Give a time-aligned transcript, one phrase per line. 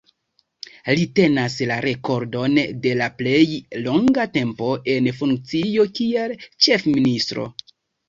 [0.99, 2.57] Li tenas la rekordon
[2.87, 3.43] de la plej
[3.85, 7.51] longa tempo en funkcio kiel Ĉefministro.